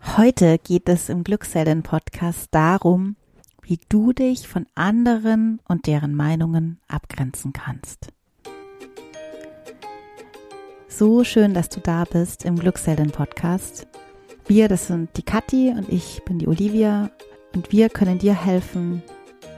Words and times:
Heute 0.00 0.58
geht 0.58 0.88
es 0.88 1.08
im 1.08 1.24
Glückselden 1.24 1.82
Podcast 1.82 2.48
darum, 2.52 3.16
wie 3.62 3.80
du 3.88 4.12
dich 4.12 4.46
von 4.46 4.66
anderen 4.74 5.60
und 5.68 5.86
deren 5.86 6.14
Meinungen 6.14 6.80
abgrenzen 6.88 7.52
kannst. 7.52 8.08
So 10.88 11.24
schön, 11.24 11.52
dass 11.52 11.68
du 11.68 11.80
da 11.80 12.04
bist 12.04 12.44
im 12.44 12.56
Glückselden 12.56 13.10
Podcast. 13.10 13.86
Wir, 14.46 14.68
das 14.68 14.86
sind 14.86 15.16
die 15.16 15.22
Kathi 15.22 15.74
und 15.76 15.88
ich 15.88 16.22
bin 16.24 16.38
die 16.38 16.48
Olivia 16.48 17.10
und 17.54 17.72
wir 17.72 17.88
können 17.88 18.18
dir 18.18 18.34
helfen, 18.34 19.02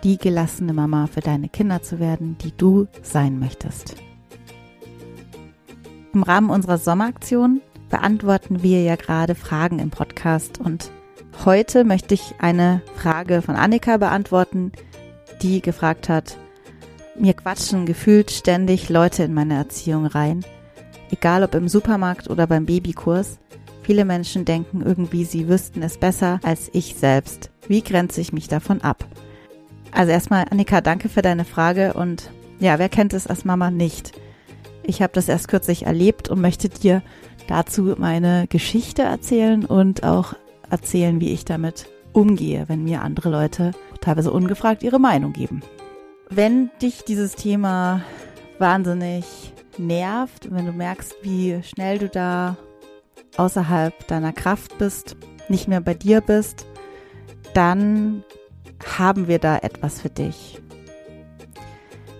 die 0.04 0.16
gelassene 0.16 0.72
Mama 0.72 1.06
für 1.06 1.20
deine 1.20 1.48
Kinder 1.48 1.82
zu 1.82 2.00
werden, 2.00 2.36
die 2.38 2.56
du 2.56 2.88
sein 3.02 3.38
möchtest. 3.38 3.94
Im 6.12 6.22
Rahmen 6.22 6.50
unserer 6.50 6.78
Sommeraktion 6.78 7.60
beantworten 7.90 8.62
wir 8.62 8.82
ja 8.82 8.96
gerade 8.96 9.34
Fragen 9.34 9.78
im 9.78 9.90
Podcast 9.90 10.60
und 10.60 10.90
heute 11.44 11.84
möchte 11.84 12.14
ich 12.14 12.34
eine 12.38 12.80
Frage 12.96 13.42
von 13.42 13.56
Annika 13.56 13.96
beantworten, 13.98 14.72
die 15.42 15.60
gefragt 15.60 16.08
hat, 16.08 16.38
mir 17.18 17.34
quatschen 17.34 17.84
gefühlt 17.86 18.30
ständig 18.30 18.88
Leute 18.88 19.24
in 19.24 19.34
meine 19.34 19.54
Erziehung 19.54 20.06
rein, 20.06 20.44
egal 21.10 21.42
ob 21.42 21.54
im 21.54 21.68
Supermarkt 21.68 22.30
oder 22.30 22.46
beim 22.46 22.64
Babykurs. 22.64 23.38
Viele 23.82 24.04
Menschen 24.04 24.44
denken 24.44 24.82
irgendwie, 24.82 25.24
sie 25.24 25.48
wüssten 25.48 25.82
es 25.82 25.98
besser 25.98 26.38
als 26.44 26.70
ich 26.72 26.94
selbst. 26.94 27.50
Wie 27.66 27.82
grenze 27.82 28.20
ich 28.20 28.32
mich 28.32 28.46
davon 28.46 28.82
ab? 28.82 29.04
Also 29.90 30.12
erstmal, 30.12 30.46
Annika, 30.48 30.80
danke 30.80 31.08
für 31.08 31.22
deine 31.22 31.44
Frage 31.44 31.94
und 31.94 32.30
ja, 32.60 32.78
wer 32.78 32.88
kennt 32.88 33.12
es 33.14 33.26
als 33.26 33.44
Mama 33.44 33.70
nicht? 33.70 34.12
Ich 34.82 35.02
habe 35.02 35.12
das 35.12 35.28
erst 35.28 35.48
kürzlich 35.48 35.86
erlebt 35.86 36.28
und 36.28 36.40
möchte 36.40 36.68
dir 36.68 37.02
dazu 37.46 37.94
meine 37.98 38.46
Geschichte 38.48 39.02
erzählen 39.02 39.64
und 39.64 40.04
auch 40.04 40.34
erzählen, 40.70 41.20
wie 41.20 41.32
ich 41.32 41.44
damit 41.44 41.86
umgehe, 42.12 42.64
wenn 42.68 42.84
mir 42.84 43.02
andere 43.02 43.30
Leute 43.30 43.72
teilweise 44.00 44.32
ungefragt 44.32 44.82
ihre 44.82 44.98
Meinung 44.98 45.32
geben. 45.32 45.62
Wenn 46.28 46.70
dich 46.80 47.04
dieses 47.04 47.34
Thema 47.34 48.02
wahnsinnig 48.58 49.52
nervt, 49.78 50.48
wenn 50.52 50.66
du 50.66 50.72
merkst, 50.72 51.14
wie 51.22 51.62
schnell 51.62 51.98
du 51.98 52.08
da 52.08 52.56
außerhalb 53.36 54.06
deiner 54.06 54.32
Kraft 54.32 54.78
bist, 54.78 55.16
nicht 55.48 55.68
mehr 55.68 55.80
bei 55.80 55.94
dir 55.94 56.20
bist, 56.20 56.66
dann 57.54 58.24
haben 58.98 59.28
wir 59.28 59.38
da 59.38 59.58
etwas 59.58 60.00
für 60.00 60.08
dich. 60.08 60.60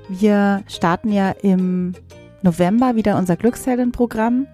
Wir 0.08 0.64
starten 0.66 1.12
ja 1.12 1.30
im 1.30 1.94
November 2.42 2.96
wieder 2.96 3.16
unser 3.16 3.36
Glücksheldenprogramm 3.36 4.46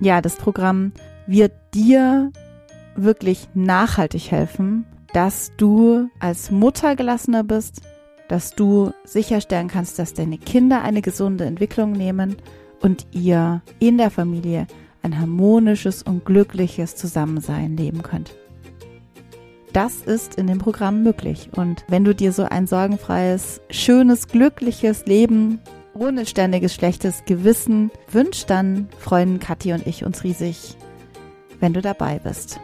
ja, 0.00 0.20
das 0.20 0.36
Programm 0.36 0.92
wird 1.26 1.52
dir 1.74 2.30
wirklich 2.96 3.48
nachhaltig 3.54 4.30
helfen, 4.30 4.86
dass 5.12 5.52
du 5.56 6.08
als 6.18 6.50
Mutter 6.50 6.96
gelassener 6.96 7.44
bist, 7.44 7.82
dass 8.28 8.54
du 8.54 8.92
sicherstellen 9.04 9.68
kannst, 9.68 9.98
dass 9.98 10.14
deine 10.14 10.38
Kinder 10.38 10.82
eine 10.82 11.02
gesunde 11.02 11.44
Entwicklung 11.44 11.92
nehmen 11.92 12.36
und 12.80 13.06
ihr 13.12 13.62
in 13.78 13.98
der 13.98 14.10
Familie 14.10 14.66
ein 15.02 15.18
harmonisches 15.18 16.02
und 16.02 16.24
glückliches 16.24 16.96
Zusammensein 16.96 17.76
leben 17.76 18.02
könnt. 18.02 18.34
Das 19.72 19.96
ist 19.98 20.36
in 20.36 20.46
dem 20.46 20.58
Programm 20.58 21.02
möglich. 21.02 21.50
Und 21.54 21.84
wenn 21.88 22.04
du 22.04 22.14
dir 22.14 22.32
so 22.32 22.44
ein 22.44 22.66
sorgenfreies, 22.66 23.60
schönes, 23.70 24.26
glückliches 24.28 25.06
Leben 25.06 25.60
ohne 25.96 26.26
ständiges 26.26 26.74
schlechtes 26.74 27.24
Gewissen 27.26 27.90
wünscht, 28.10 28.50
dann 28.50 28.88
freuen 28.98 29.40
Kathi 29.40 29.72
und 29.72 29.86
ich 29.86 30.04
uns 30.04 30.24
riesig, 30.24 30.76
wenn 31.60 31.72
du 31.72 31.80
dabei 31.80 32.18
bist. 32.18 32.60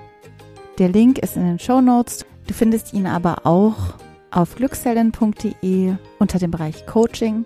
Der 0.78 0.88
Link 0.88 1.18
ist 1.18 1.36
in 1.36 1.44
den 1.44 1.58
Show 1.58 1.80
Notes. 1.80 2.24
Du 2.46 2.54
findest 2.54 2.92
ihn 2.92 3.06
aber 3.06 3.46
auch 3.46 3.94
auf 4.30 4.54
glückshelden.de 4.56 5.94
unter 6.18 6.38
dem 6.38 6.50
Bereich 6.50 6.86
Coaching 6.86 7.44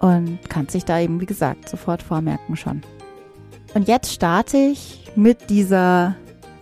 und 0.00 0.38
kannst 0.48 0.74
dich 0.74 0.84
da 0.84 1.00
eben, 1.00 1.20
wie 1.20 1.26
gesagt, 1.26 1.68
sofort 1.68 2.02
vormerken 2.02 2.56
schon. 2.56 2.82
Und 3.74 3.88
jetzt 3.88 4.12
starte 4.12 4.56
ich 4.56 5.10
mit 5.16 5.50
dieser 5.50 6.16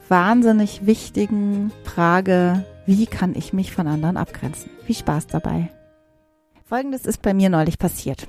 wahnsinnig 0.09 0.87
wichtigen 0.87 1.73
Frage, 1.85 2.65
wie 2.87 3.07
kann 3.07 3.35
ich 3.35 3.53
mich 3.53 3.73
von 3.73 3.87
anderen 3.87 4.17
abgrenzen? 4.17 4.71
Viel 4.85 4.97
Spaß 4.97 5.27
dabei. 5.27 5.71
Folgendes 6.75 7.07
ist 7.07 7.23
bei 7.23 7.35
mir 7.35 7.51
neulich 7.51 7.79
passiert. 7.79 8.27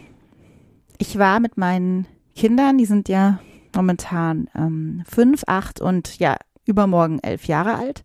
Ich 1.00 1.18
war 1.18 1.40
mit 1.40 1.58
meinen 1.58 2.06
Kindern, 2.36 2.78
die 2.78 2.86
sind 2.86 3.10
ja 3.10 3.40
momentan 3.76 4.52
ähm, 4.54 5.02
fünf, 5.10 5.46
acht 5.48 5.82
und 5.82 6.20
ja, 6.20 6.38
übermorgen 6.64 7.18
elf 7.24 7.46
Jahre 7.46 7.74
alt. 7.74 8.04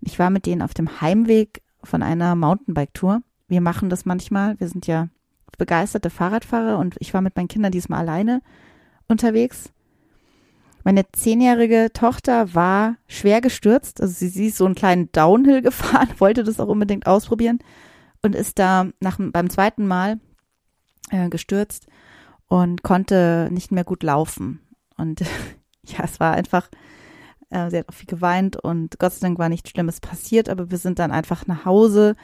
Ich 0.00 0.18
war 0.18 0.30
mit 0.30 0.46
denen 0.46 0.62
auf 0.62 0.72
dem 0.72 1.02
Heimweg 1.02 1.60
von 1.84 2.02
einer 2.02 2.36
Mountainbike-Tour. 2.36 3.20
Wir 3.48 3.60
machen 3.60 3.90
das 3.90 4.06
manchmal. 4.06 4.58
Wir 4.58 4.68
sind 4.68 4.86
ja 4.86 5.08
begeisterte 5.58 6.08
Fahrradfahrer 6.08 6.78
und 6.78 6.96
ich 6.98 7.12
war 7.12 7.20
mit 7.20 7.36
meinen 7.36 7.48
Kindern 7.48 7.72
diesmal 7.72 7.98
alleine 8.00 8.40
unterwegs. 9.08 9.74
Meine 10.84 11.04
zehnjährige 11.12 11.90
Tochter 11.92 12.54
war 12.54 12.96
schwer 13.08 13.42
gestürzt. 13.42 14.00
Also 14.00 14.14
sie, 14.14 14.28
sie 14.28 14.46
ist 14.46 14.56
so 14.56 14.64
einen 14.64 14.74
kleinen 14.74 15.12
Downhill 15.12 15.60
gefahren, 15.60 16.08
wollte 16.16 16.44
das 16.44 16.60
auch 16.60 16.68
unbedingt 16.68 17.06
ausprobieren 17.06 17.58
und 18.22 18.34
ist 18.34 18.58
da 18.58 18.88
nach, 19.00 19.18
beim 19.18 19.50
zweiten 19.50 19.86
Mal 19.86 20.20
äh, 21.10 21.28
gestürzt 21.28 21.86
und 22.46 22.82
konnte 22.82 23.48
nicht 23.50 23.72
mehr 23.72 23.84
gut 23.84 24.02
laufen. 24.02 24.60
Und 24.96 25.20
ja, 25.84 26.04
es 26.04 26.20
war 26.20 26.32
einfach, 26.32 26.68
äh, 27.50 27.70
sie 27.70 27.78
hat 27.78 27.88
auch 27.88 27.94
viel 27.94 28.06
geweint 28.06 28.56
und 28.56 28.98
Gott 28.98 29.12
sei 29.12 29.26
Dank 29.26 29.38
war 29.38 29.48
nichts 29.48 29.70
Schlimmes 29.70 30.00
passiert, 30.00 30.48
aber 30.48 30.70
wir 30.70 30.78
sind 30.78 30.98
dann 30.98 31.12
einfach 31.12 31.46
nach 31.46 31.64
Hause 31.64 32.16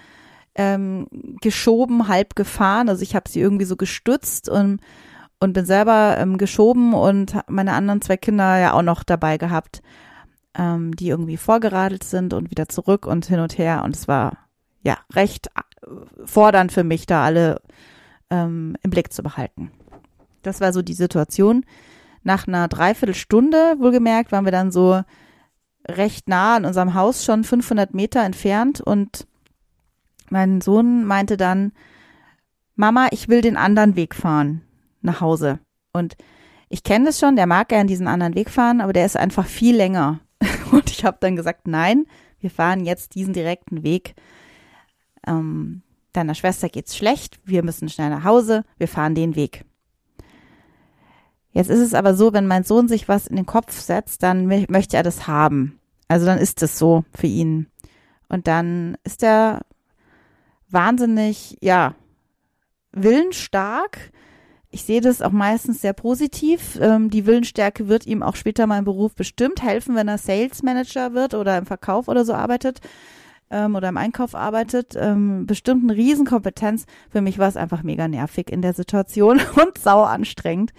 ähm, 0.55 1.07
geschoben, 1.41 2.09
halb 2.09 2.35
gefahren. 2.35 2.89
Also 2.89 3.03
ich 3.03 3.15
habe 3.15 3.29
sie 3.29 3.41
irgendwie 3.41 3.67
so 3.67 3.77
gestützt 3.77 4.49
und 4.49 4.81
und 5.39 5.53
bin 5.53 5.67
selber 5.67 6.17
ähm, 6.19 6.39
geschoben 6.39 6.95
und 6.95 7.37
meine 7.47 7.75
anderen 7.75 8.01
zwei 8.01 8.17
Kinder 8.17 8.59
ja 8.59 8.73
auch 8.73 8.83
noch 8.83 9.05
dabei 9.05 9.37
gehabt, 9.37 9.83
ähm, 10.57 10.97
die 10.97 11.09
irgendwie 11.09 11.37
vorgeradelt 11.37 12.05
sind 12.05 12.33
und 12.33 12.51
wieder 12.51 12.69
zurück 12.69 13.07
und 13.07 13.27
hin 13.27 13.41
und 13.41 13.59
her. 13.59 13.83
Und 13.85 13.95
es 13.95 14.09
war 14.09 14.39
ja 14.83 14.97
recht 15.13 15.49
fordernd 16.25 16.73
für 16.73 16.85
mich, 16.85 17.07
da 17.07 17.25
alle 17.25 17.61
ähm, 18.31 18.77
im 18.83 18.91
Blick 18.91 19.13
zu 19.13 19.23
behalten. 19.23 19.71
Das 20.43 20.61
war 20.61 20.73
so 20.73 20.83
die 20.83 20.95
Situation. 20.95 21.65
Nach 22.23 22.47
einer 22.47 22.69
Dreiviertelstunde, 22.69 23.77
wohlgemerkt, 23.79 24.33
waren 24.33 24.45
wir 24.45 24.53
dann 24.53 24.73
so 24.73 25.03
recht 25.89 26.29
nah 26.29 26.57
an 26.57 26.65
unserem 26.65 26.95
Haus, 26.95 27.25
schon 27.25 27.45
500 27.45 27.95
Meter 27.95 28.23
entfernt 28.25 28.81
und 28.81 29.27
mein 30.29 30.61
Sohn 30.61 31.05
meinte 31.05 31.37
dann, 31.37 31.73
Mama, 32.75 33.09
ich 33.13 33.29
will 33.29 33.41
den 33.41 33.57
anderen 33.57 33.97
Weg 33.97 34.15
fahren 34.15 34.63
nach 35.03 35.21
Hause. 35.21 35.61
Und 35.93 36.17
ich 36.69 36.83
kenne 36.83 37.07
das 37.07 37.19
schon, 37.19 37.37
der 37.37 37.47
mag 37.47 37.69
gern 37.69 37.87
diesen 37.87 38.09
anderen 38.09 38.35
Weg 38.35 38.51
fahren, 38.51 38.81
aber 38.81 38.93
der 38.93 39.07
ist 39.07 39.17
einfach 39.17 39.47
viel 39.47 39.77
länger. 39.77 40.21
Und 40.73 40.91
ich 40.91 41.05
habe 41.05 41.19
dann 41.21 41.37
gesagt, 41.37 41.69
nein, 41.69 42.07
wir 42.41 42.51
fahren 42.51 42.85
jetzt 42.85 43.15
diesen 43.15 43.33
direkten 43.33 43.83
Weg 43.83 44.15
ähm, 45.27 45.83
deiner 46.13 46.35
Schwester 46.35 46.69
geht's 46.69 46.97
schlecht, 46.97 47.39
wir 47.45 47.63
müssen 47.63 47.89
schnell 47.89 48.11
nach 48.11 48.25
Hause, 48.25 48.65
wir 48.79 48.89
fahren 48.89 49.15
den 49.15 49.37
Weg. 49.37 49.65
Jetzt 51.53 51.71
ist 51.71 51.81
es 51.81 51.95
aber 51.95 52.15
so, 52.15 52.33
wenn 52.33 52.47
mein 52.47 52.65
Sohn 52.65 52.89
sich 52.89 53.09
was 53.09 53.27
in 53.27 53.37
den 53.37 53.47
Kopf 53.47 53.73
setzt, 53.79 54.23
dann 54.23 54.47
möchte 54.47 54.97
er 54.97 55.03
das 55.03 55.27
haben. 55.27 55.81
Also 56.09 56.27
dann 56.27 56.39
ist 56.39 56.63
es 56.63 56.79
so 56.79 57.05
für 57.15 57.27
ihn. 57.27 57.69
Und 58.29 58.47
dann 58.47 58.99
ist 59.05 59.23
er 59.23 59.63
wahnsinnig, 60.69 61.57
ja, 61.63 61.95
willensstark. 62.93 64.13
Ich 64.71 64.83
sehe 64.83 65.01
das 65.01 65.23
auch 65.23 65.33
meistens 65.33 65.81
sehr 65.81 65.95
positiv. 65.95 66.79
Ähm, 66.81 67.09
die 67.09 67.25
Willensstärke 67.25 67.89
wird 67.89 68.07
ihm 68.07 68.23
auch 68.23 68.37
später 68.37 68.67
mal 68.67 68.79
im 68.79 68.85
Beruf 68.85 69.15
bestimmt 69.15 69.63
helfen, 69.63 69.95
wenn 69.95 70.09
er 70.09 70.19
Sales 70.19 70.63
Manager 70.63 71.15
wird 71.15 71.33
oder 71.33 71.57
im 71.57 71.67
Verkauf 71.67 72.09
oder 72.09 72.25
so 72.25 72.35
arbeitet 72.35 72.81
ähm, 73.51 73.75
oder 73.75 73.89
im 73.89 73.97
Einkauf 73.97 74.35
arbeitet, 74.35 74.95
ähm, 74.97 75.47
bestimmt 75.47 75.85
eine 75.85 75.97
Riesenkompetenz. 75.97 76.87
Für 77.11 77.21
mich 77.21 77.39
war 77.39 77.49
es 77.49 77.57
einfach 77.57 77.83
mega 77.83 78.09
nervig 78.09 78.51
in 78.51 78.63
der 78.63 78.73
Situation 78.73 79.41
und 79.55 79.79
sau 79.79 80.03
anstrengend. 80.03 80.73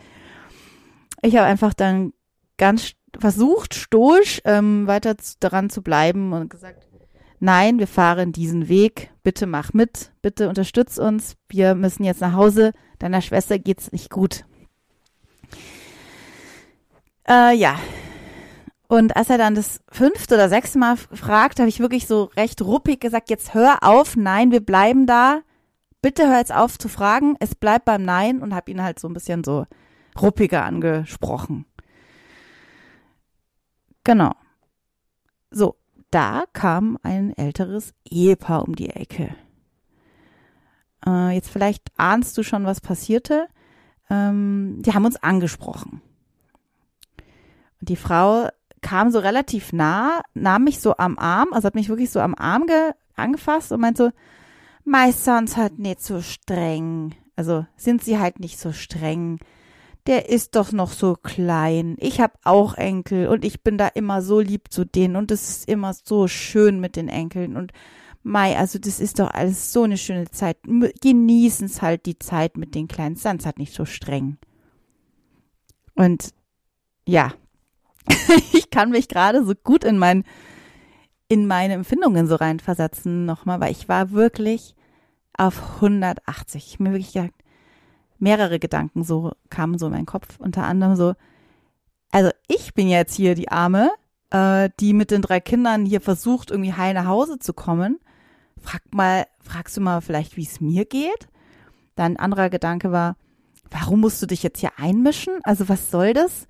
Ich 1.21 1.35
habe 1.35 1.47
einfach 1.47 1.73
dann 1.73 2.13
ganz 2.57 2.93
versucht, 3.17 3.73
stoisch 3.73 4.41
ähm, 4.45 4.87
weiter 4.87 5.15
daran 5.39 5.69
zu 5.69 5.81
bleiben 5.81 6.33
und 6.33 6.49
gesagt, 6.49 6.87
nein, 7.39 7.79
wir 7.79 7.87
fahren 7.87 8.31
diesen 8.31 8.67
Weg, 8.67 9.11
bitte 9.23 9.47
mach 9.47 9.73
mit, 9.73 10.11
bitte 10.21 10.49
unterstütz 10.49 10.97
uns, 10.97 11.35
wir 11.49 11.75
müssen 11.75 12.03
jetzt 12.03 12.21
nach 12.21 12.33
Hause, 12.33 12.73
deiner 12.99 13.21
Schwester 13.21 13.59
geht's 13.59 13.91
nicht 13.91 14.09
gut. 14.09 14.45
Äh, 17.27 17.55
ja, 17.55 17.77
und 18.87 19.15
als 19.17 19.29
er 19.29 19.37
dann 19.37 19.55
das 19.55 19.81
fünfte 19.89 20.35
oder 20.35 20.47
sechste 20.47 20.79
Mal 20.79 20.95
fragt, 20.95 21.59
habe 21.59 21.67
ich 21.67 21.79
wirklich 21.79 22.07
so 22.07 22.25
recht 22.37 22.61
ruppig 22.61 23.01
gesagt, 23.01 23.29
jetzt 23.29 23.53
hör 23.53 23.79
auf, 23.81 24.15
nein, 24.15 24.51
wir 24.51 24.61
bleiben 24.61 25.05
da. 25.05 25.41
Bitte 26.01 26.27
hör 26.27 26.37
jetzt 26.37 26.53
auf 26.53 26.77
zu 26.77 26.87
fragen, 26.87 27.35
es 27.39 27.55
bleibt 27.55 27.85
beim 27.85 28.03
Nein 28.03 28.41
und 28.41 28.53
habe 28.53 28.71
ihn 28.71 28.81
halt 28.81 28.99
so 28.99 29.09
ein 29.09 29.13
bisschen 29.13 29.43
so 29.43 29.65
ruppiger 30.21 30.63
angesprochen. 30.63 31.65
Genau. 34.05 34.31
So, 35.51 35.75
da 36.11 36.45
kam 36.53 36.97
ein 37.03 37.35
älteres 37.35 37.93
Ehepaar 38.09 38.65
um 38.65 38.75
die 38.75 38.89
Ecke. 38.89 39.35
Äh, 41.05 41.31
jetzt 41.31 41.49
vielleicht 41.49 41.83
ahnst 41.97 42.37
du 42.37 42.43
schon, 42.43 42.65
was 42.65 42.79
passierte. 42.79 43.47
Ähm, 44.09 44.81
die 44.81 44.93
haben 44.93 45.05
uns 45.05 45.21
angesprochen. 45.21 46.01
Und 47.81 47.89
die 47.89 47.97
Frau 47.97 48.49
kam 48.87 49.11
so 49.11 49.19
relativ 49.19 49.73
nah, 49.73 50.21
nahm 50.33 50.63
mich 50.63 50.79
so 50.79 50.95
am 50.95 51.17
Arm, 51.17 51.49
also 51.51 51.65
hat 51.65 51.75
mich 51.75 51.89
wirklich 51.89 52.09
so 52.09 52.21
am 52.21 52.35
Arm 52.35 52.65
angefasst 53.17 53.73
und 53.73 53.81
meinte 53.81 54.03
so, 54.03 54.11
Meister 54.85 55.37
uns 55.37 55.57
halt 55.57 55.77
nicht 55.77 56.01
so 56.01 56.21
streng. 56.21 57.13
Also 57.35 57.65
sind 57.75 58.01
sie 58.01 58.17
halt 58.17 58.39
nicht 58.39 58.57
so 58.57 58.71
streng. 58.71 59.39
Der 60.05 60.29
ist 60.29 60.55
doch 60.55 60.71
noch 60.71 60.93
so 60.93 61.15
klein. 61.15 61.97
Ich 61.99 62.21
hab 62.21 62.39
auch 62.45 62.75
Enkel 62.75 63.27
und 63.27 63.43
ich 63.43 63.61
bin 63.61 63.77
da 63.77 63.87
immer 63.87 64.21
so 64.21 64.39
lieb 64.39 64.71
zu 64.71 64.85
denen 64.85 65.17
und 65.17 65.31
es 65.31 65.49
ist 65.49 65.67
immer 65.67 65.93
so 65.93 66.29
schön 66.29 66.79
mit 66.79 66.95
den 66.95 67.09
Enkeln 67.09 67.57
und 67.57 67.73
Mai, 68.23 68.57
also 68.57 68.79
das 68.79 69.01
ist 69.01 69.19
doch 69.19 69.31
alles 69.31 69.73
so 69.73 69.83
eine 69.83 69.97
schöne 69.97 70.29
Zeit. 70.31 70.57
Genießen 71.01 71.65
es 71.65 71.81
halt 71.81 72.05
die 72.05 72.19
Zeit 72.19 72.55
mit 72.55 72.73
den 72.73 72.87
Kleinen, 72.87 73.17
sonst 73.17 73.45
halt 73.45 73.59
nicht 73.59 73.73
so 73.73 73.83
streng. 73.83 74.37
Und 75.95 76.33
ja, 77.05 77.33
kann 78.71 78.89
mich 78.89 79.07
gerade 79.07 79.45
so 79.45 79.53
gut 79.55 79.83
in 79.83 79.97
mein, 79.97 80.23
in 81.27 81.47
meine 81.47 81.73
Empfindungen 81.73 82.27
so 82.27 82.35
reinversetzen 82.35 83.25
nochmal, 83.25 83.59
weil 83.59 83.71
ich 83.71 83.89
war 83.89 84.11
wirklich 84.11 84.75
auf 85.37 85.75
180. 85.75 86.65
Ich 86.67 86.79
mir 86.79 86.91
wirklich 86.91 87.13
gesagt, 87.13 87.33
mehrere 88.19 88.59
Gedanken 88.59 89.03
so 89.03 89.31
kamen 89.49 89.77
so 89.77 89.87
in 89.87 89.93
meinen 89.93 90.05
Kopf. 90.05 90.39
Unter 90.39 90.63
anderem 90.65 90.95
so, 90.95 91.13
also 92.11 92.31
ich 92.47 92.73
bin 92.73 92.87
jetzt 92.87 93.15
hier 93.15 93.35
die 93.35 93.49
Arme, 93.49 93.91
äh, 94.31 94.69
die 94.79 94.93
mit 94.93 95.11
den 95.11 95.21
drei 95.21 95.39
Kindern 95.39 95.85
hier 95.85 96.01
versucht, 96.01 96.51
irgendwie 96.51 96.73
heil 96.73 96.93
nach 96.93 97.05
Hause 97.05 97.39
zu 97.39 97.53
kommen. 97.53 97.99
Frag 98.61 98.81
mal, 98.91 99.25
fragst 99.39 99.77
du 99.77 99.81
mal 99.81 100.01
vielleicht, 100.01 100.37
wie 100.37 100.43
es 100.43 100.61
mir 100.61 100.85
geht? 100.85 101.27
Dann 101.95 102.13
ein 102.13 102.19
anderer 102.19 102.49
Gedanke 102.49 102.91
war, 102.91 103.15
warum 103.69 104.01
musst 104.01 104.21
du 104.21 104.25
dich 104.25 104.43
jetzt 104.43 104.59
hier 104.59 104.71
einmischen? 104.77 105.39
Also 105.43 105.69
was 105.69 105.91
soll 105.91 106.13
das? 106.13 106.47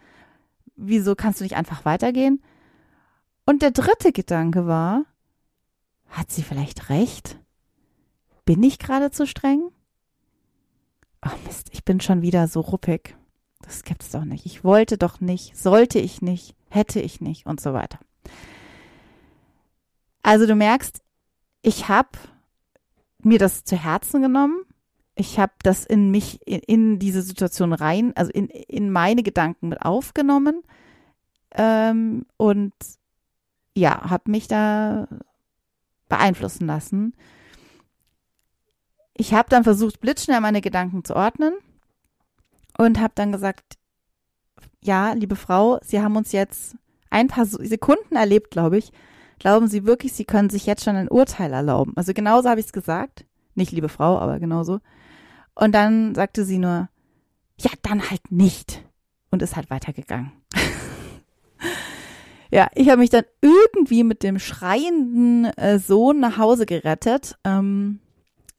Wieso 0.78 1.16
kannst 1.16 1.40
du 1.40 1.44
nicht 1.44 1.58
einfach 1.58 1.84
weitergehen? 1.84 2.42
Und 3.46 3.62
der 3.62 3.72
dritte 3.72 4.12
Gedanke 4.12 4.68
war, 4.68 5.06
hat 6.10 6.32
sie 6.32 6.44
vielleicht 6.44 6.90
recht? 6.90 7.40
Bin 8.46 8.64
ich 8.64 8.80
gerade 8.80 9.12
zu 9.12 9.28
streng? 9.28 9.70
Oh 11.26 11.36
Mist, 11.46 11.70
ich 11.74 11.84
bin 11.84 12.00
schon 12.00 12.22
wieder 12.22 12.48
so 12.48 12.62
ruppig. 12.62 13.18
Das 13.62 13.84
gibt's 13.84 14.12
doch 14.12 14.24
nicht. 14.24 14.46
Ich 14.46 14.64
wollte 14.64 14.98
doch 14.98 15.20
nicht, 15.20 15.58
sollte 15.58 16.00
ich 16.00 16.22
nicht, 16.22 16.56
hätte 16.70 17.02
ich 17.02 17.20
nicht 17.20 17.46
und 17.46 17.60
so 17.60 17.74
weiter. 17.74 18.00
Also 20.22 20.46
du 20.46 20.56
merkst, 20.56 21.02
ich 21.62 21.90
habe 21.90 22.10
mir 23.20 23.40
das 23.40 23.64
zu 23.64 23.76
Herzen 23.76 24.22
genommen 24.22 24.67
ich 25.18 25.40
habe 25.40 25.54
das 25.64 25.86
in 25.86 26.12
mich, 26.12 26.40
in, 26.48 26.60
in, 26.60 27.00
diese 27.00 27.22
Situation 27.22 27.74
rein, 27.74 28.14
also 28.16 28.32
in, 28.32 28.48
in 28.48 28.92
meine 28.92 29.24
Gedanken 29.24 29.70
mit 29.70 29.82
aufgenommen 29.82 30.62
ähm, 31.52 32.26
und 32.38 32.74
ja, 33.76 34.10
habe 34.10 34.30
mich 34.32 34.48
da 34.48 35.08
beeinflussen 36.08 36.68
lassen. 36.68 37.14
Ich 39.14 39.34
habe 39.34 39.50
dann 39.50 39.64
versucht, 39.64 40.00
blitzschnell 40.00 40.40
meine 40.40 40.62
Gedanken 40.62 41.04
zu 41.04 41.16
ordnen 41.16 41.54
und 42.78 43.00
habe 43.00 43.14
dann 43.16 43.32
gesagt, 43.32 43.78
ja, 44.82 45.14
liebe 45.14 45.36
Frau, 45.36 45.80
Sie 45.84 46.00
haben 46.00 46.16
uns 46.16 46.32
jetzt 46.32 46.76
ein 47.10 47.28
paar 47.28 47.46
Sekunden 47.46 48.16
erlebt, 48.16 48.52
glaube 48.52 48.78
ich. 48.78 48.92
Glauben 49.40 49.68
Sie 49.68 49.86
wirklich, 49.86 50.14
Sie 50.14 50.26
können 50.26 50.52
sich 50.52 50.68
jetzt 50.68 50.84
schon 50.84 50.96
ein 50.96 51.10
Urteil 51.10 51.54
erlauben? 51.54 51.94
Also 51.96 52.14
genauso 52.14 52.50
habe 52.50 52.60
ich 52.60 52.68
es 52.68 52.74
gesagt. 52.74 53.26
Nicht 53.56 53.72
liebe 53.72 53.90
Frau, 53.90 54.20
aber 54.20 54.40
genauso. 54.40 54.80
Und 55.58 55.74
dann 55.74 56.14
sagte 56.14 56.46
sie 56.46 56.60
nur, 56.60 56.88
ja, 57.60 57.72
dann 57.82 58.10
halt 58.10 58.32
nicht. 58.32 58.84
Und 59.32 59.42
ist 59.42 59.56
halt 59.56 59.72
weitergegangen. 59.72 60.32
ja, 62.52 62.68
ich 62.76 62.90
habe 62.90 63.00
mich 63.00 63.10
dann 63.10 63.26
irgendwie 63.42 64.04
mit 64.04 64.22
dem 64.22 64.38
schreienden 64.38 65.46
äh, 65.58 65.80
Sohn 65.80 66.20
nach 66.20 66.38
Hause 66.38 66.68
gerettet. 66.68 67.38
Ähm, 67.44 68.00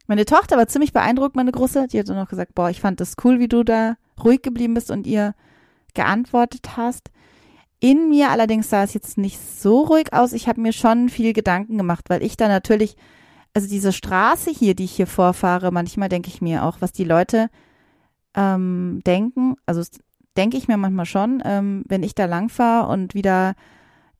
meine 0.09 0.25
Tochter 0.25 0.57
war 0.57 0.67
ziemlich 0.67 0.93
beeindruckt, 0.93 1.37
meine 1.37 1.53
Große. 1.53 1.87
Die 1.87 2.01
hat 2.01 2.09
dann 2.09 2.17
noch 2.17 2.29
gesagt, 2.29 2.57
boah, 2.57 2.69
ich 2.69 2.81
fand 2.81 3.01
das 3.01 3.15
cool, 3.23 3.39
wie 3.39 3.49
du 3.49 3.63
da 3.63 3.97
ruhig 4.23 4.43
geblieben 4.43 4.75
bist 4.75 4.91
und 4.91 5.07
ihr 5.07 5.35
geantwortet 5.95 6.77
hast. 6.77 7.11
In 7.79 8.09
mir 8.09 8.31
allerdings 8.31 8.71
sah 8.71 8.83
es 8.83 8.93
jetzt 8.93 9.19
nicht 9.19 9.39
so 9.39 9.83
ruhig 9.83 10.13
aus. 10.13 10.33
Ich 10.33 10.49
habe 10.49 10.61
mir 10.61 10.73
schon 10.73 11.11
viel 11.11 11.33
Gedanken 11.33 11.79
gemacht, 11.79 12.07
weil 12.11 12.25
ich 12.25 12.37
da 12.37 12.49
natürlich 12.49 12.97
also 13.59 13.69
diese 13.69 13.93
Straße 13.93 14.53
hier, 14.53 14.77
die 14.77 14.85
ich 14.85 14.93
hier 14.93 15.09
vorfahre, 15.09 15.73
manchmal 15.73 16.09
denke 16.09 16.29
ich 16.29 16.41
mir 16.41 16.63
auch, 16.63 16.77
was 16.79 16.93
die 16.93 17.03
Leute 17.03 17.51
ähm, 18.37 19.01
denken. 19.05 19.57
Also 19.67 19.83
denke 20.37 20.57
ich 20.57 20.69
mir 20.69 20.77
manchmal 20.77 21.07
schon, 21.07 21.43
ähm, 21.45 21.83
wenn 21.89 22.05
ich 22.05 22.15
da 22.15 22.27
lang 22.27 22.51
fahre 22.51 22.89
und 22.89 23.15
wieder 23.15 23.57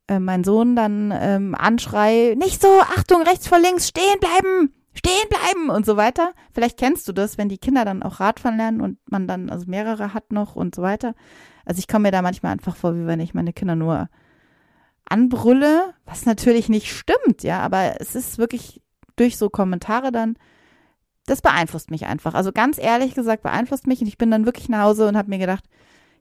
äh, 0.09 0.19
mein 0.19 0.43
Sohn 0.43 0.75
dann 0.75 1.13
ähm, 1.17 1.55
anschrei, 1.55 2.35
nicht 2.37 2.61
so, 2.61 2.67
Achtung, 2.97 3.21
rechts 3.21 3.47
vor 3.47 3.59
links, 3.59 3.87
stehen 3.87 4.19
bleiben, 4.19 4.73
stehen 4.93 5.29
bleiben 5.29 5.69
und 5.69 5.85
so 5.85 5.95
weiter. 5.95 6.33
Vielleicht 6.51 6.77
kennst 6.77 7.07
du 7.07 7.13
das, 7.13 7.37
wenn 7.37 7.47
die 7.47 7.59
Kinder 7.59 7.85
dann 7.85 8.03
auch 8.03 8.19
Radfahren 8.19 8.57
lernen 8.57 8.81
und 8.81 8.97
man 9.09 9.25
dann 9.25 9.49
also 9.49 9.67
mehrere 9.67 10.13
hat 10.13 10.33
noch 10.33 10.57
und 10.57 10.75
so 10.75 10.81
weiter. 10.81 11.15
Also 11.63 11.79
ich 11.79 11.87
komme 11.87 12.09
mir 12.09 12.11
da 12.11 12.21
manchmal 12.21 12.51
einfach 12.51 12.75
vor, 12.75 12.93
wie 12.93 13.07
wenn 13.07 13.21
ich 13.21 13.33
meine 13.33 13.53
Kinder 13.53 13.77
nur 13.77 14.09
anbrülle, 15.05 15.93
was 16.03 16.25
natürlich 16.25 16.67
nicht 16.67 16.91
stimmt, 16.91 17.43
ja, 17.43 17.61
aber 17.61 18.01
es 18.01 18.15
ist 18.15 18.37
wirklich 18.37 18.81
durch 19.19 19.37
so 19.37 19.49
Kommentare 19.49 20.11
dann, 20.11 20.35
das 21.25 21.41
beeinflusst 21.41 21.91
mich 21.91 22.07
einfach. 22.07 22.33
Also 22.33 22.51
ganz 22.51 22.77
ehrlich 22.77 23.13
gesagt, 23.13 23.43
beeinflusst 23.43 23.87
mich. 23.87 24.01
Und 24.01 24.07
ich 24.07 24.17
bin 24.17 24.31
dann 24.31 24.45
wirklich 24.45 24.69
nach 24.69 24.83
Hause 24.83 25.07
und 25.07 25.17
habe 25.17 25.29
mir 25.29 25.37
gedacht, 25.37 25.65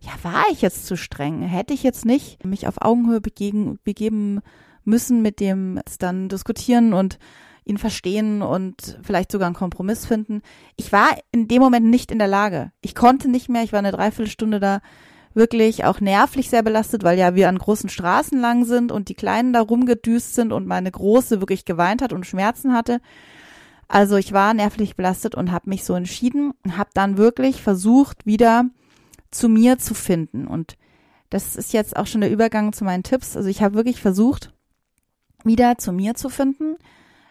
ja, 0.00 0.12
war 0.22 0.44
ich 0.50 0.62
jetzt 0.62 0.86
zu 0.86 0.96
streng? 0.96 1.42
Hätte 1.42 1.74
ich 1.74 1.82
jetzt 1.82 2.04
nicht 2.04 2.44
mich 2.44 2.68
auf 2.68 2.82
Augenhöhe 2.82 3.20
begegen, 3.20 3.78
begeben 3.84 4.40
müssen 4.84 5.22
mit 5.22 5.40
dem 5.40 5.80
dann 5.98 6.28
diskutieren 6.28 6.92
und 6.92 7.18
ihn 7.64 7.78
verstehen 7.78 8.40
und 8.42 8.98
vielleicht 9.02 9.30
sogar 9.30 9.46
einen 9.46 9.54
Kompromiss 9.54 10.06
finden. 10.06 10.40
Ich 10.76 10.92
war 10.92 11.08
in 11.32 11.48
dem 11.48 11.60
Moment 11.60 11.86
nicht 11.86 12.10
in 12.10 12.18
der 12.18 12.28
Lage. 12.28 12.72
Ich 12.80 12.94
konnte 12.94 13.28
nicht 13.28 13.48
mehr. 13.48 13.62
Ich 13.62 13.72
war 13.72 13.78
eine 13.78 13.92
Dreiviertelstunde 13.92 14.60
da 14.60 14.80
wirklich 15.38 15.84
auch 15.84 16.00
nervlich 16.00 16.50
sehr 16.50 16.62
belastet, 16.62 17.02
weil 17.02 17.18
ja 17.18 17.34
wir 17.34 17.48
an 17.48 17.56
großen 17.56 17.88
Straßen 17.88 18.38
lang 18.38 18.66
sind 18.66 18.92
und 18.92 19.08
die 19.08 19.14
Kleinen 19.14 19.54
da 19.54 19.62
rumgedüst 19.62 20.34
sind 20.34 20.52
und 20.52 20.66
meine 20.66 20.90
Große 20.90 21.40
wirklich 21.40 21.64
geweint 21.64 22.02
hat 22.02 22.12
und 22.12 22.26
Schmerzen 22.26 22.74
hatte. 22.74 23.00
Also 23.88 24.16
ich 24.16 24.34
war 24.34 24.52
nervlich 24.52 24.96
belastet 24.96 25.34
und 25.34 25.50
habe 25.50 25.70
mich 25.70 25.84
so 25.84 25.94
entschieden 25.94 26.52
und 26.62 26.76
habe 26.76 26.90
dann 26.92 27.16
wirklich 27.16 27.62
versucht, 27.62 28.26
wieder 28.26 28.66
zu 29.30 29.48
mir 29.48 29.78
zu 29.78 29.94
finden. 29.94 30.46
Und 30.46 30.76
das 31.30 31.56
ist 31.56 31.72
jetzt 31.72 31.96
auch 31.96 32.06
schon 32.06 32.20
der 32.20 32.30
Übergang 32.30 32.74
zu 32.74 32.84
meinen 32.84 33.02
Tipps. 33.02 33.34
Also 33.34 33.48
ich 33.48 33.62
habe 33.62 33.74
wirklich 33.74 34.00
versucht, 34.00 34.52
wieder 35.44 35.78
zu 35.78 35.92
mir 35.92 36.14
zu 36.14 36.28
finden. 36.28 36.76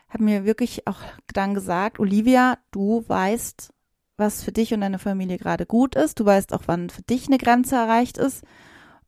Habe 0.10 0.24
mir 0.24 0.46
wirklich 0.46 0.88
auch 0.88 1.02
dann 1.34 1.54
gesagt, 1.54 2.00
Olivia, 2.00 2.58
du 2.72 3.04
weißt, 3.08 3.72
was 4.18 4.44
für 4.44 4.52
dich 4.52 4.74
und 4.74 4.82
deine 4.82 5.00
Familie 5.00 5.38
gerade 5.38 5.66
gut 5.66 5.96
ist. 5.96 6.20
Du 6.20 6.26
weißt 6.26 6.54
auch, 6.54 6.64
wann 6.66 6.90
für 6.90 7.04
dich 7.04 7.28
eine 7.28 7.38
Grenze 7.38 7.76
erreicht 7.76 8.18
ist. 8.18 8.44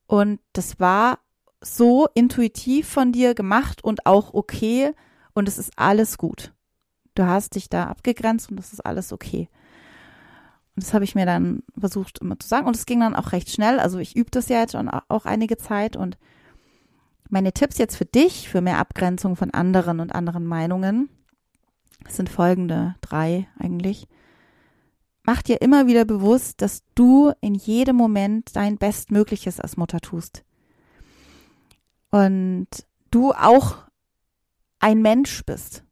Und 0.06 0.40
das 0.54 0.80
war 0.80 1.20
so 1.62 2.08
intuitiv 2.14 2.88
von 2.88 3.12
dir 3.12 3.34
gemacht 3.34 3.84
und 3.84 4.06
auch 4.06 4.34
okay. 4.34 4.94
Und 5.34 5.48
es 5.48 5.58
ist 5.58 5.72
alles 5.76 6.18
gut. 6.18 6.54
Du 7.16 7.26
hast 7.26 7.56
dich 7.56 7.70
da 7.70 7.88
abgegrenzt 7.88 8.50
und 8.50 8.58
das 8.58 8.72
ist 8.72 8.86
alles 8.86 9.12
okay. 9.12 9.50
Und 10.76 10.84
das 10.84 10.94
habe 10.94 11.04
ich 11.04 11.16
mir 11.16 11.26
dann 11.26 11.64
versucht 11.78 12.20
immer 12.20 12.40
zu 12.40 12.48
sagen. 12.48 12.68
Und 12.68 12.76
es 12.76 12.86
ging 12.86 13.02
dann 13.02 13.16
auch 13.16 13.32
recht 13.32 13.50
schnell. 13.50 13.80
Also 13.80 13.98
ich 13.98 14.16
übe 14.16 14.32
das 14.32 14.48
ja 14.48 14.60
jetzt 14.60 14.72
schon 14.74 14.90
auch 14.90 15.26
einige 15.26 15.58
Zeit. 15.58 15.96
Und 15.96 16.18
meine 17.30 17.52
Tipps 17.52 17.78
jetzt 17.78 17.98
für 17.98 18.06
dich, 18.06 18.48
für 18.48 18.62
mehr 18.62 18.78
Abgrenzung 18.78 19.36
von 19.36 19.52
anderen 19.52 20.00
und 20.00 20.14
anderen 20.14 20.46
Meinungen, 20.46 21.10
sind 22.08 22.30
folgende 22.30 22.96
drei 23.02 23.48
eigentlich 23.58 24.08
mach 25.30 25.44
dir 25.44 25.62
immer 25.62 25.86
wieder 25.86 26.06
bewusst, 26.06 26.60
dass 26.60 26.82
du 26.96 27.32
in 27.40 27.54
jedem 27.54 27.96
Moment 27.96 28.56
dein 28.56 28.80
Bestmögliches 28.80 29.60
als 29.60 29.78
Mutter 29.78 30.00
tust. 30.00 30.44
Und 32.10 32.68
du 33.12 33.34
auch 33.34 33.78
ein 34.80 35.04
Mensch 35.04 35.46
bist, 35.46 35.84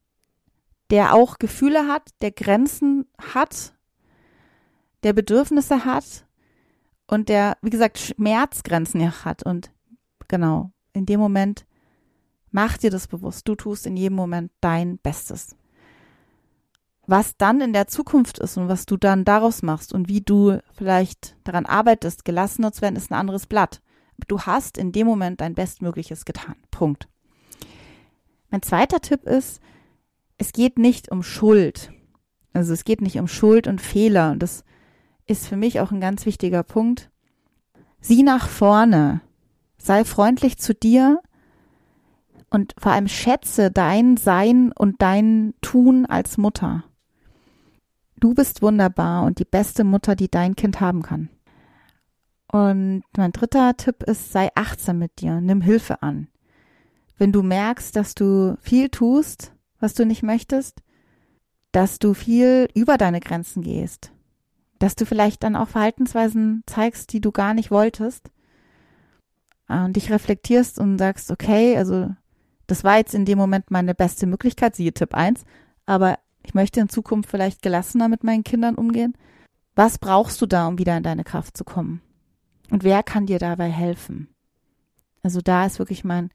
der 0.89 1.13
auch 1.13 1.37
Gefühle 1.37 1.87
hat, 1.87 2.09
der 2.21 2.31
Grenzen 2.31 3.05
hat, 3.35 3.75
der 5.03 5.13
Bedürfnisse 5.13 5.85
hat 5.85 6.25
und 7.05 7.29
der, 7.29 7.59
wie 7.61 7.69
gesagt, 7.69 7.99
Schmerzgrenzen 7.99 9.23
hat. 9.23 9.43
Und 9.43 9.71
genau, 10.27 10.71
in 10.93 11.05
dem 11.05 11.19
Moment 11.19 11.67
mach 12.49 12.75
dir 12.77 12.89
das 12.89 13.07
bewusst. 13.07 13.47
Du 13.47 13.53
tust 13.53 13.85
in 13.85 13.97
jedem 13.97 14.15
Moment 14.15 14.51
dein 14.61 14.97
Bestes 14.97 15.55
was 17.07 17.37
dann 17.37 17.61
in 17.61 17.71
der 17.73 17.87
Zukunft 17.87 18.37
ist 18.37 18.57
und 18.57 18.67
was 18.67 18.85
du 18.85 18.97
dann 18.97 19.23
daraus 19.23 19.63
machst 19.63 19.93
und 19.93 20.09
wie 20.09 20.21
du 20.21 20.59
vielleicht 20.73 21.37
daran 21.45 21.65
arbeitest, 21.65 22.25
gelassener 22.25 22.73
zu 22.73 22.81
werden, 22.81 22.97
ist 22.97 23.09
ein 23.09 23.17
anderes 23.17 23.47
Blatt. 23.47 23.81
Du 24.27 24.41
hast 24.41 24.77
in 24.77 24.91
dem 24.91 25.07
Moment 25.07 25.39
dein 25.39 25.55
Bestmögliches 25.55 26.25
getan. 26.25 26.55
Punkt. 26.69 27.07
Mein 28.49 28.61
zweiter 28.61 28.99
Tipp 28.99 29.23
ist, 29.23 29.61
es 30.37 30.51
geht 30.51 30.77
nicht 30.77 31.09
um 31.09 31.23
Schuld. 31.23 31.91
Also 32.53 32.73
es 32.73 32.83
geht 32.83 33.01
nicht 33.01 33.17
um 33.19 33.27
Schuld 33.27 33.67
und 33.67 33.79
Fehler. 33.79 34.31
Und 34.31 34.39
das 34.43 34.65
ist 35.25 35.47
für 35.47 35.55
mich 35.55 35.79
auch 35.79 35.91
ein 35.91 36.01
ganz 36.01 36.25
wichtiger 36.25 36.63
Punkt. 36.63 37.09
Sieh 38.01 38.23
nach 38.23 38.49
vorne. 38.49 39.21
Sei 39.77 40.03
freundlich 40.03 40.57
zu 40.57 40.73
dir 40.73 41.21
und 42.49 42.73
vor 42.77 42.91
allem 42.91 43.07
schätze 43.07 43.71
dein 43.71 44.17
Sein 44.17 44.71
und 44.73 45.01
dein 45.01 45.53
Tun 45.61 46.05
als 46.05 46.37
Mutter. 46.37 46.83
Du 48.19 48.33
bist 48.33 48.61
wunderbar 48.61 49.23
und 49.23 49.39
die 49.39 49.45
beste 49.45 49.83
Mutter, 49.83 50.15
die 50.15 50.29
dein 50.29 50.55
Kind 50.55 50.81
haben 50.81 51.03
kann. 51.03 51.29
Und 52.51 53.03
mein 53.15 53.31
dritter 53.31 53.75
Tipp 53.77 54.03
ist, 54.03 54.31
sei 54.31 54.49
achtsam 54.55 54.99
mit 54.99 55.21
dir, 55.21 55.41
nimm 55.41 55.61
Hilfe 55.61 56.01
an. 56.01 56.27
Wenn 57.17 57.31
du 57.31 57.43
merkst, 57.43 57.95
dass 57.95 58.15
du 58.15 58.57
viel 58.61 58.89
tust, 58.89 59.53
was 59.79 59.93
du 59.93 60.05
nicht 60.05 60.23
möchtest, 60.23 60.81
dass 61.71 61.99
du 61.99 62.13
viel 62.13 62.69
über 62.73 62.97
deine 62.97 63.19
Grenzen 63.19 63.61
gehst, 63.61 64.11
dass 64.79 64.95
du 64.95 65.05
vielleicht 65.05 65.43
dann 65.43 65.55
auch 65.55 65.67
Verhaltensweisen 65.67 66.63
zeigst, 66.65 67.13
die 67.13 67.21
du 67.21 67.31
gar 67.31 67.53
nicht 67.53 67.69
wolltest, 67.69 68.31
und 69.67 69.93
dich 69.93 70.09
reflektierst 70.11 70.79
und 70.79 70.97
sagst, 70.97 71.29
okay, 71.29 71.77
also 71.77 72.09
das 72.67 72.83
war 72.83 72.97
jetzt 72.97 73.13
in 73.13 73.25
dem 73.25 73.37
Moment 73.37 73.69
meine 73.69 73.93
beste 73.93 74.25
Möglichkeit, 74.25 74.75
siehe 74.75 74.93
Tipp 74.93 75.13
1, 75.13 75.43
aber 75.85 76.19
ich 76.47 76.53
möchte 76.53 76.79
in 76.79 76.87
Zukunft 76.87 77.29
vielleicht 77.29 77.61
gelassener 77.61 78.07
mit 78.07 78.23
meinen 78.23 78.45
Kindern 78.45 78.75
umgehen. 78.75 79.17
Was 79.75 79.97
brauchst 79.97 80.41
du 80.41 80.45
da, 80.45 80.67
um 80.67 80.77
wieder 80.77 80.95
in 80.95 81.03
deine 81.03 81.25
Kraft 81.25 81.57
zu 81.57 81.65
kommen? 81.65 82.01
Und 82.71 82.85
wer 82.85 83.03
kann 83.03 83.25
dir 83.25 83.37
dabei 83.37 83.69
helfen? 83.69 84.29
Also 85.23 85.41
da 85.41 85.65
ist 85.65 85.77
wirklich 85.77 86.05
mein 86.05 86.31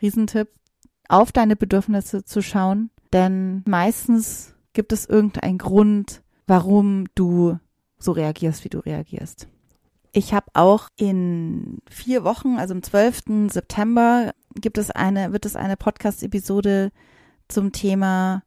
Riesentipp, 0.00 0.48
auf 1.08 1.30
deine 1.30 1.56
Bedürfnisse 1.56 2.24
zu 2.24 2.40
schauen, 2.40 2.90
denn 3.12 3.62
meistens 3.66 4.54
gibt 4.72 4.94
es 4.94 5.04
irgendeinen 5.04 5.58
Grund, 5.58 6.22
warum 6.46 7.04
du 7.14 7.58
so 7.98 8.12
reagierst, 8.12 8.64
wie 8.64 8.70
du 8.70 8.78
reagierst. 8.78 9.46
Ich 10.12 10.32
habe 10.32 10.46
auch 10.54 10.88
in 10.96 11.82
vier 11.90 12.24
Wochen, 12.24 12.56
also 12.56 12.72
am 12.72 12.82
12. 12.82 13.50
September, 13.50 14.32
gibt 14.54 14.78
es 14.78 14.90
eine, 14.90 15.32
wird 15.32 15.44
es 15.44 15.54
eine 15.54 15.76
Podcast-Episode 15.76 16.92
zum 17.48 17.72
Thema 17.72 18.42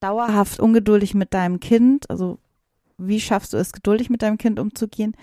dauerhaft 0.00 0.60
ungeduldig 0.60 1.14
mit 1.14 1.34
deinem 1.34 1.60
Kind. 1.60 2.08
Also 2.10 2.38
wie 2.98 3.20
schaffst 3.20 3.52
du 3.52 3.56
es, 3.56 3.72
geduldig 3.72 4.10
mit 4.10 4.22
deinem 4.22 4.38
Kind 4.38 4.58
umzugehen? 4.58 5.14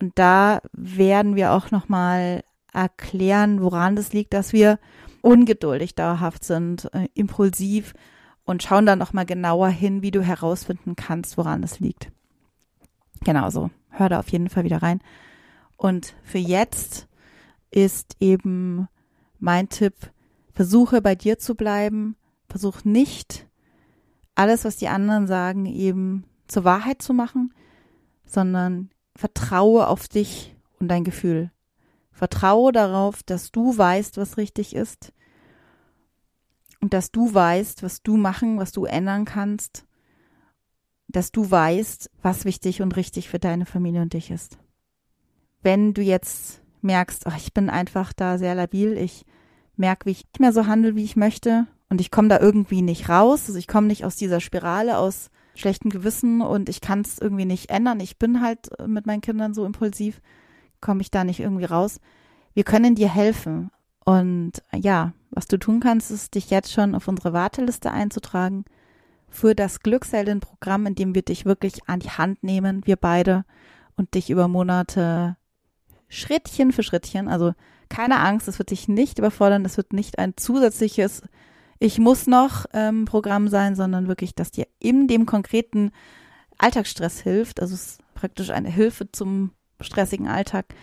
Und 0.00 0.18
da 0.18 0.60
werden 0.72 1.36
wir 1.36 1.52
auch 1.52 1.70
nochmal 1.70 2.44
erklären, 2.72 3.62
woran 3.62 3.96
das 3.96 4.12
liegt, 4.12 4.34
dass 4.34 4.52
wir 4.52 4.78
ungeduldig 5.22 5.94
dauerhaft 5.94 6.44
sind, 6.44 6.92
äh, 6.94 7.08
impulsiv 7.14 7.94
und 8.44 8.62
schauen 8.62 8.86
dann 8.86 8.98
nochmal 8.98 9.26
genauer 9.26 9.68
hin, 9.68 10.02
wie 10.02 10.10
du 10.10 10.22
herausfinden 10.22 10.94
kannst, 10.96 11.36
woran 11.36 11.62
es 11.62 11.80
liegt. 11.80 12.10
Genauso. 13.24 13.70
Hör 13.90 14.08
da 14.08 14.20
auf 14.20 14.28
jeden 14.28 14.48
Fall 14.48 14.64
wieder 14.64 14.82
rein. 14.82 15.00
Und 15.76 16.14
für 16.22 16.38
jetzt 16.38 17.08
ist 17.70 18.16
eben 18.20 18.88
mein 19.38 19.68
Tipp, 19.68 19.94
versuche 20.52 21.02
bei 21.02 21.14
dir 21.14 21.38
zu 21.38 21.54
bleiben, 21.54 22.16
versuch 22.48 22.84
nicht 22.84 23.47
alles, 24.38 24.64
was 24.64 24.76
die 24.76 24.88
anderen 24.88 25.26
sagen, 25.26 25.66
eben 25.66 26.24
zur 26.46 26.64
Wahrheit 26.64 27.02
zu 27.02 27.12
machen, 27.12 27.52
sondern 28.24 28.90
vertraue 29.14 29.88
auf 29.88 30.08
dich 30.08 30.56
und 30.78 30.88
dein 30.88 31.04
Gefühl. 31.04 31.50
Vertraue 32.12 32.72
darauf, 32.72 33.22
dass 33.22 33.52
du 33.52 33.76
weißt, 33.76 34.16
was 34.16 34.36
richtig 34.36 34.74
ist 34.74 35.12
und 36.80 36.94
dass 36.94 37.10
du 37.10 37.32
weißt, 37.32 37.82
was 37.82 38.02
du 38.02 38.16
machen, 38.16 38.58
was 38.58 38.72
du 38.72 38.84
ändern 38.84 39.24
kannst, 39.24 39.84
dass 41.08 41.32
du 41.32 41.50
weißt, 41.50 42.10
was 42.22 42.44
wichtig 42.44 42.82
und 42.82 42.96
richtig 42.96 43.28
für 43.28 43.38
deine 43.38 43.66
Familie 43.66 44.02
und 44.02 44.12
dich 44.12 44.30
ist 44.30 44.58
wenn 45.62 45.94
du 45.94 46.02
jetzt 46.02 46.62
merkst, 46.80 47.26
oh, 47.26 47.32
ich 47.36 47.52
bin 47.52 47.70
einfach 47.70 48.12
da 48.12 48.38
sehr 48.38 48.54
labil, 48.54 48.96
ich 48.96 49.24
merke, 49.76 50.06
wie 50.06 50.12
ich 50.12 50.24
nicht 50.24 50.40
mehr 50.40 50.52
so 50.52 50.66
handle, 50.66 50.96
wie 50.96 51.04
ich 51.04 51.16
möchte 51.16 51.66
und 51.88 52.00
ich 52.00 52.10
komme 52.10 52.28
da 52.28 52.38
irgendwie 52.38 52.82
nicht 52.82 53.08
raus, 53.08 53.44
also 53.46 53.58
ich 53.58 53.66
komme 53.66 53.86
nicht 53.86 54.04
aus 54.04 54.16
dieser 54.16 54.40
Spirale 54.40 54.98
aus 54.98 55.30
schlechtem 55.54 55.90
Gewissen 55.90 56.40
und 56.40 56.68
ich 56.68 56.80
kann 56.80 57.00
es 57.00 57.18
irgendwie 57.18 57.44
nicht 57.44 57.70
ändern. 57.70 58.00
Ich 58.00 58.18
bin 58.18 58.42
halt 58.42 58.78
äh, 58.78 58.86
mit 58.86 59.06
meinen 59.06 59.20
Kindern 59.20 59.54
so 59.54 59.64
impulsiv, 59.64 60.20
komme 60.80 61.00
ich 61.00 61.10
da 61.10 61.24
nicht 61.24 61.40
irgendwie 61.40 61.64
raus. 61.64 62.00
Wir 62.54 62.64
können 62.64 62.94
dir 62.94 63.08
helfen. 63.08 63.70
Und 64.04 64.52
ja, 64.74 65.12
was 65.30 65.48
du 65.48 65.58
tun 65.58 65.80
kannst, 65.80 66.10
ist, 66.10 66.34
dich 66.34 66.50
jetzt 66.50 66.72
schon 66.72 66.94
auf 66.94 67.08
unsere 67.08 67.32
Warteliste 67.32 67.90
einzutragen 67.90 68.64
für 69.28 69.54
das 69.54 69.80
Glücksheldin-Programm, 69.80 70.86
in 70.86 70.94
dem 70.94 71.14
wir 71.14 71.22
dich 71.22 71.44
wirklich 71.44 71.88
an 71.88 72.00
die 72.00 72.10
Hand 72.10 72.42
nehmen, 72.42 72.86
wir 72.86 72.96
beide, 72.96 73.44
und 73.96 74.14
dich 74.14 74.30
über 74.30 74.48
Monate 74.48 75.36
Schrittchen 76.08 76.72
für 76.72 76.82
Schrittchen. 76.82 77.28
Also 77.28 77.52
keine 77.88 78.20
Angst, 78.20 78.48
es 78.48 78.58
wird 78.58 78.70
dich 78.70 78.88
nicht 78.88 79.18
überfordern, 79.18 79.64
es 79.64 79.76
wird 79.76 79.92
nicht 79.92 80.18
ein 80.18 80.34
zusätzliches 80.36 81.22
Ich 81.78 81.98
muss 81.98 82.26
noch 82.26 82.66
ähm, 82.72 83.04
Programm 83.04 83.48
sein, 83.48 83.76
sondern 83.76 84.08
wirklich, 84.08 84.34
dass 84.34 84.50
dir 84.50 84.66
in 84.78 85.06
dem 85.06 85.26
konkreten 85.26 85.92
Alltagsstress 86.58 87.20
hilft. 87.20 87.60
Also 87.60 87.74
es 87.74 87.82
ist 87.82 88.00
praktisch 88.14 88.50
eine 88.50 88.68
Hilfe 88.68 89.10
zum 89.12 89.52
stressigen 89.80 90.26
Alltag 90.26 90.74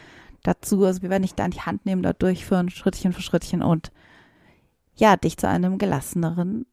dazu. 0.44 0.86
Also 0.86 1.02
wir 1.02 1.10
werden 1.10 1.24
dich 1.24 1.36
da 1.36 1.44
an 1.46 1.52
die 1.52 1.62
Hand 1.62 1.86
nehmen, 1.86 2.02
da 2.02 2.14
durchführen, 2.14 2.70
Schrittchen 2.70 3.12
für 3.12 3.22
Schrittchen 3.22 3.62
und 3.62 3.92
ja, 4.96 5.18
dich 5.18 5.38
zu 5.38 5.50
einem 5.50 5.78
gelasseneren 5.78 6.66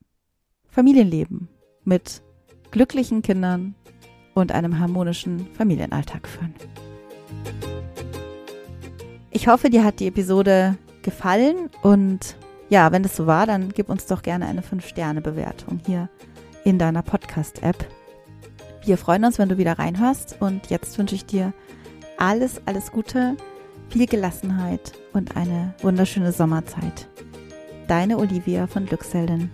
Familienleben 0.69 1.49
mit 1.83 2.23
glücklichen 2.71 3.23
Kindern 3.23 3.75
und 4.35 4.53
einem 4.53 4.79
harmonischen 4.79 5.53
Familienalltag 5.55 6.29
führen. 6.29 6.55
Ich 9.31 9.49
hoffe, 9.49 9.71
dir 9.71 9.83
hat 9.83 9.99
die 9.99 10.07
Episode 10.07 10.79
gefallen 11.03 11.69
und 11.83 12.37
ja, 12.73 12.91
wenn 12.91 13.05
es 13.05 13.15
so 13.15 13.27
war, 13.27 13.47
dann 13.47 13.69
gib 13.69 13.91
uns 13.91 14.07
doch 14.07 14.23
gerne 14.23 14.47
eine 14.47 14.63
5-Sterne-Bewertung 14.63 15.79
hier 15.85 16.09
in 16.65 16.79
deiner 16.79 17.03
Podcast-App. 17.03 17.87
Wir 18.83 18.97
freuen 18.97 19.27
uns, 19.27 19.39
wenn 19.39 19.51
du 19.51 19.59
wieder 19.59 19.79
reinhörst 19.79 20.37
und 20.41 20.71
jetzt 20.71 20.97
wünsche 20.97 21.15
ich 21.15 21.27
dir 21.27 21.53
alles, 22.17 22.63
alles 22.65 22.91
Gute, 22.91 23.37
viel 23.91 24.07
Gelassenheit 24.07 24.95
und 25.13 25.37
eine 25.37 25.75
wunderschöne 25.83 26.33
Sommerzeit. 26.33 27.09
Deine 27.89 28.17
Olivia 28.17 28.67
von 28.67 28.87
Glückselden. 28.87 29.51